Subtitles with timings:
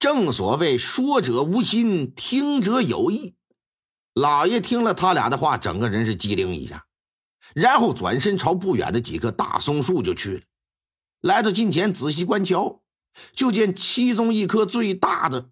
[0.00, 3.36] 正所谓说者无心，听者有意。
[4.14, 6.86] 老爷听了他俩的话，整个人是机灵一下，
[7.54, 10.42] 然后转身朝不远的几棵大松树就去了。
[11.20, 12.80] 来到近前，仔细观瞧，
[13.34, 15.50] 就见其中一棵最大的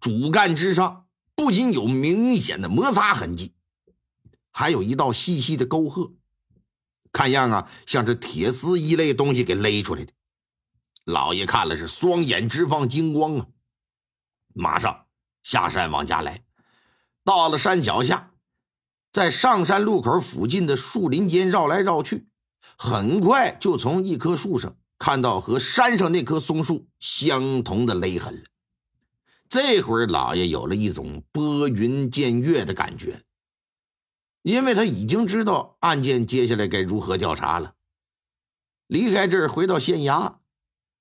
[0.00, 1.06] 主干之上，
[1.36, 3.54] 不仅有明显的摩擦痕迹，
[4.50, 6.16] 还有一道细细的沟壑，
[7.12, 10.12] 看样啊，像是铁丝一类东西给勒出来的。
[11.04, 13.46] 老爷看了是双眼直放金光啊！
[14.58, 15.06] 马上
[15.44, 16.42] 下山往家来，
[17.24, 18.32] 到了山脚下，
[19.12, 22.26] 在上山路口附近的树林间绕来绕去，
[22.76, 28.42] 很快就从一棵树上看到和山上那棵松树相同的勒痕了。
[29.48, 33.22] 这会儿，老爷有了一种拨云见月的感觉，
[34.42, 37.74] 因为他已经知道案件接下来该如何调查了。
[38.88, 40.38] 离开这儿，回到县衙。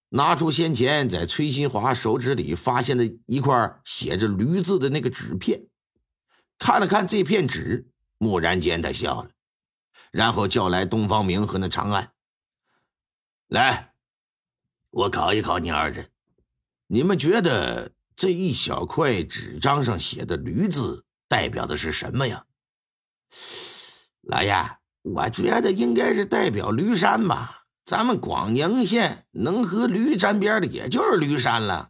[0.09, 5.67] 拿出先前在崔新华手指里发现的一块写着“驴”字的那个纸片，
[6.57, 9.31] 看了看这片纸，蓦然间他笑了，
[10.11, 12.11] 然后叫来东方明和那长安
[13.49, 13.93] 来，
[14.91, 16.09] 我考一考你二人，
[16.87, 22.45] 你们觉得这一小块纸张上写的“驴”字代表的是什么呀？
[24.23, 24.53] 老爷，
[25.01, 27.56] 我觉得应该是代表驴山吧。
[27.87, 31.89] 咱们广宁县能和驴沾边的，也就是驴山了。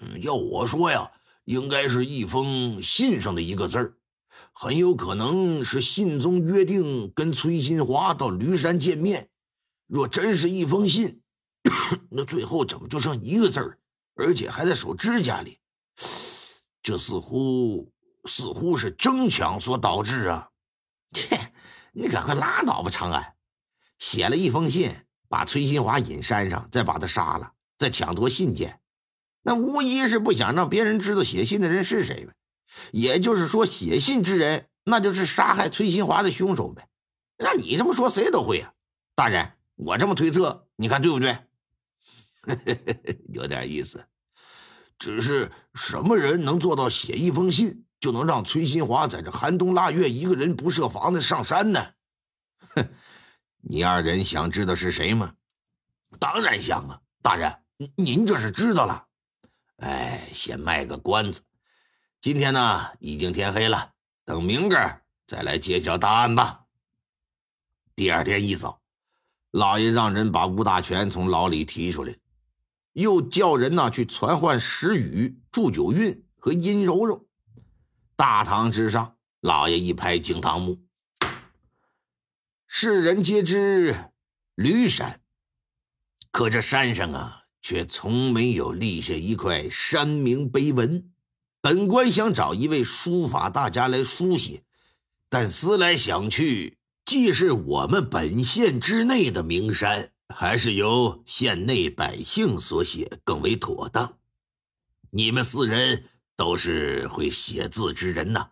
[0.00, 1.12] 嗯，要我说呀，
[1.44, 3.94] 应该是一封信上的一个字儿，
[4.52, 9.30] 很有可能是信中约定跟崔新华到驴山见面。
[9.86, 11.22] 若真是一封信，
[12.10, 13.78] 那最后怎么就剩一个字儿，
[14.16, 15.60] 而且还在手指甲里？
[16.82, 17.92] 这似乎
[18.24, 20.48] 似乎是争抢所导致啊！
[21.14, 21.52] 切，
[21.92, 23.34] 你赶快拉倒吧，长安，
[24.00, 24.92] 写了一封信。
[25.28, 28.80] 把崔新华引山上，再把他杀了，再抢夺信件，
[29.42, 32.32] 那无疑是不想让别人知道写信的人是谁呗。
[32.92, 36.88] 也就是说，写信之人，那就是杀害崔新华的凶手呗。
[37.36, 38.72] 那你这么说，谁都会啊。
[39.14, 41.38] 大人，我这么推测，你看对不对？
[43.32, 44.06] 有点意思。
[44.98, 51.84] 只是什么人能做到写一封信就能让崔新华在这寒冬腊月一个人不设防的上山呢？
[52.74, 52.88] 哼。
[53.60, 55.34] 你二人想知道是谁吗？
[56.18, 57.54] 当然想啊，大人，
[57.96, 59.06] 您这是知道了。
[59.76, 61.42] 哎，先卖个关子。
[62.20, 63.92] 今天呢，已经天黑了，
[64.24, 66.64] 等明个再来揭晓答案吧。
[67.94, 68.80] 第二天一早，
[69.50, 72.16] 老爷让人把吴大全从牢里提出来，
[72.92, 77.26] 又叫人呢去传唤石宇、祝九运和殷柔柔。
[78.16, 80.78] 大堂之上，老爷一拍惊堂木。
[82.70, 84.12] 世人皆知
[84.54, 85.22] 驴山，
[86.30, 91.10] 可这山上啊，却从没有立下一块山名碑文。
[91.62, 94.62] 本官想找一位书法大家来书写，
[95.30, 104.18] 但思来想去，既是我们本县之内的名山，还是由县内百姓所写更为妥当。
[105.10, 106.04] 你们四人
[106.36, 108.50] 都是会写字之人呐，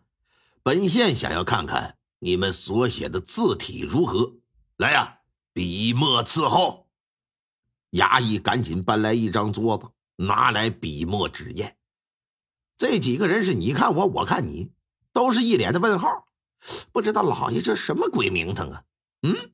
[0.63, 1.99] 本县想要看看。
[2.19, 4.35] 你们所写的字体如何？
[4.77, 5.21] 来呀，
[5.53, 6.89] 笔墨伺候。
[7.93, 11.77] 衙役赶紧搬来一张桌子，拿来笔墨纸砚。
[12.77, 14.71] 这几个人是你看我，我看你，
[15.13, 16.27] 都是一脸的问号，
[16.93, 18.85] 不知道老爷这什么鬼名堂啊？
[19.23, 19.53] 嗯，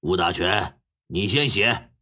[0.00, 1.92] 吴大全，你先写，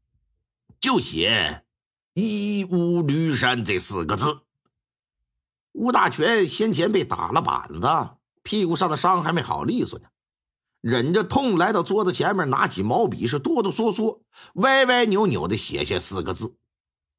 [0.81, 1.65] 就写
[2.15, 4.43] “一乌驴山”这四个字。
[5.73, 8.18] 吴大全先前被打了板子。
[8.49, 10.07] 屁股上的伤还没好利索呢，
[10.81, 14.23] 忍着痛来到桌子前面，拿起毛笔是哆哆嗦嗦、
[14.55, 16.57] 歪歪扭扭的写下四个字，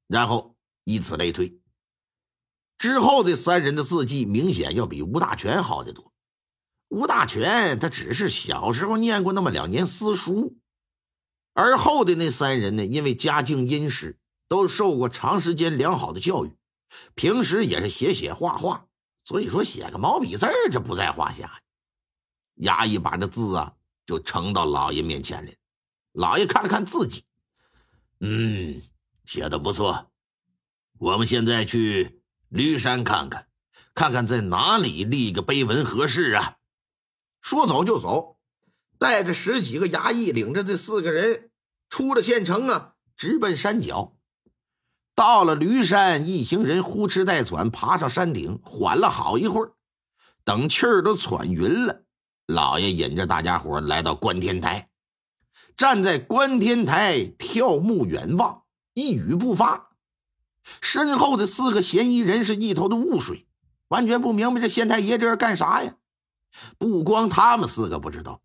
[0.08, 1.62] 然后以此类推。
[2.80, 6.12] 之后这三人的字迹明显要比吴大全好得多。
[6.88, 10.58] 吴大全他只是小时候念过那么两年私塾，
[11.54, 16.58] 而后的那三人呢，因为家境殷实，都受过长时间良好的教育，
[17.14, 18.88] 平时也是写写画画。
[19.30, 21.62] 所以说，写个毛笔字儿这不在话下。
[22.64, 25.56] 衙役把这字啊，就呈到老爷面前来。
[26.14, 27.24] 老爷看了看字迹，
[28.22, 28.82] 嗯，
[29.26, 30.10] 写的不错。
[30.98, 33.48] 我们现在去驴山看看，
[33.94, 36.58] 看看在哪里立个碑文合适啊。
[37.40, 38.40] 说走就走，
[38.98, 41.52] 带着十几个衙役，领着这四个人
[41.88, 44.18] 出了县城啊，直奔山脚。
[45.20, 49.74] 到了驴山，一行人呼哧带喘爬上山顶，缓了好一会儿，
[50.46, 52.04] 等气儿都喘匀了，
[52.48, 54.88] 老爷引着大家伙来到观天台，
[55.76, 58.64] 站在观天台眺目远望，
[58.94, 59.90] 一语不发。
[60.80, 63.46] 身后的四个嫌疑人是一头的雾水，
[63.90, 65.96] 完全不明白这县太爷这是干啥呀？
[66.78, 68.40] 不光他们四个不知道，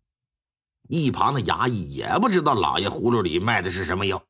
[0.89, 4.25] 一旁的衙役也不知道老爷葫芦里卖的是什么药。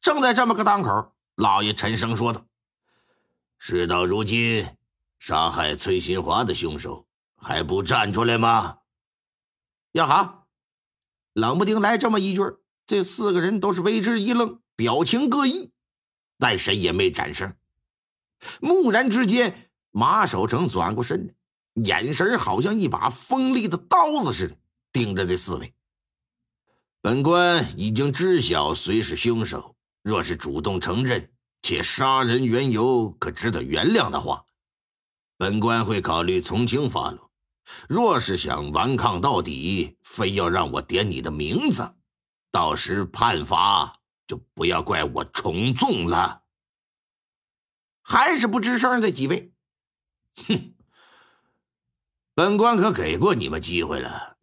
[0.00, 2.46] 正在这么个当口，老爷沉声说道
[3.58, 4.66] ：“事到如今，
[5.18, 7.06] 杀害崔新华的凶手
[7.36, 8.78] 还不站出来吗？”
[9.92, 10.46] 呀哈！
[11.34, 12.42] 冷不丁来这么一句，
[12.86, 15.70] 这四个人都是为之一愣，表情各异，
[16.38, 17.54] 但谁也没展声。
[18.60, 21.34] 蓦然之间，马守成转过身来。
[21.84, 24.56] 眼神好像一把锋利的刀子似的，
[24.90, 25.74] 盯着这四位。
[27.02, 29.75] 本官已经知晓谁是凶手，
[30.06, 34.46] 若是主动承认且杀人缘由可值得原谅的话，
[35.36, 37.28] 本官会考虑从轻发落；
[37.88, 41.96] 若是想顽抗到底，非要让我点你的名字，
[42.52, 43.98] 到时判罚
[44.28, 46.44] 就不要怪我从重了。
[48.00, 49.52] 还是不吱声，的几位，
[50.46, 50.72] 哼。
[52.32, 54.36] 本官可给过你们机会了。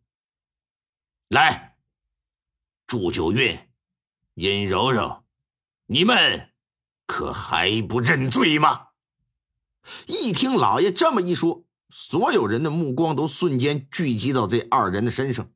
[1.29, 1.77] 来，
[2.85, 3.57] 祝九运、
[4.33, 5.22] 殷柔柔，
[5.87, 6.49] 你们
[7.05, 8.87] 可还不认罪吗？
[10.07, 15.51] 一听老爷这么一说，所有人的目光都瞬间聚集到这二人的身上，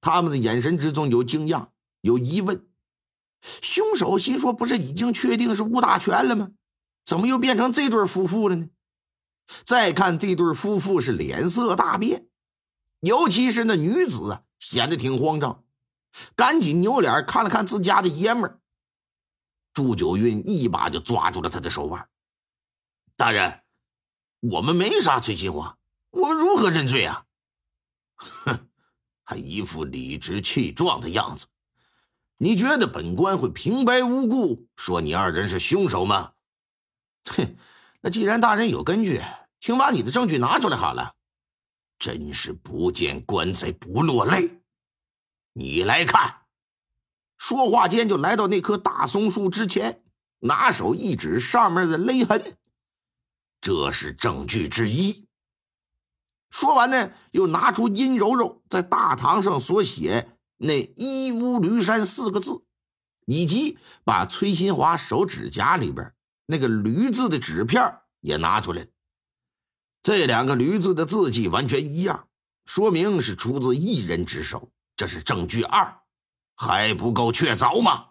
[0.00, 1.68] 他们的眼神之中有惊讶，
[2.02, 2.66] 有疑问。
[3.62, 6.50] 凶手心说：“不是已经确定是吴大全了吗？
[7.04, 8.68] 怎么又变成这对夫妇了呢？”
[9.64, 12.28] 再看这对夫妇是脸色大变，
[13.00, 15.64] 尤其是那女子啊，显得挺慌张，
[16.34, 18.60] 赶紧扭脸看了看自家的爷们儿。
[19.76, 22.08] 祝九运一把就抓住了他的手腕
[23.14, 23.60] ：“大人，
[24.40, 25.76] 我们没杀崔金花，
[26.12, 27.26] 我们如何认罪啊？”
[28.16, 28.70] 哼，
[29.22, 31.48] 还一副理直气壮的样子。
[32.38, 36.32] 你觉得本官会平白无故说你二人是凶手吗？
[37.24, 37.58] 哼。
[38.00, 39.20] 那既然大人有根据，
[39.60, 41.14] 请把你的证据拿出来好了。
[41.98, 44.62] 真是不见棺材不落泪。
[45.52, 46.45] 你来看。
[47.38, 50.02] 说话间就来到那棵大松树之前，
[50.40, 52.56] 拿手一指上面的勒痕，
[53.60, 55.26] 这是证据之一。
[56.50, 62.64] 说完呢，又拿出殷柔柔在大堂上所写那“一屋驴山”四个字，
[63.26, 66.14] 以及把崔新华手指甲里边。
[66.46, 68.86] 那个“驴”字的纸片也拿出来
[70.02, 72.28] 这两个“驴”字的字迹完全一样，
[72.64, 74.70] 说明是出自一人之手。
[74.96, 76.00] 这是证据二，
[76.56, 78.06] 还不够确凿吗？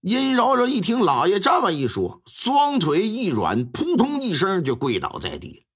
[0.00, 5.66] 殷柔柔一听老爷这么一说，双腿一软，扑通一声就跪倒在地。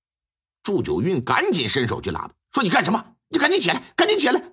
[0.63, 3.05] 祝九运赶紧伸手去拉他，说：“你干什么？
[3.29, 4.53] 你赶紧起来，赶紧起来！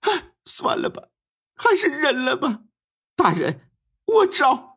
[0.00, 1.04] 哎算了吧，
[1.56, 2.60] 还是忍了吧。
[3.16, 3.68] 大人，
[4.04, 4.70] 我招。”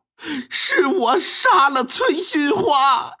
[0.48, 3.12] 是我杀了崔新华。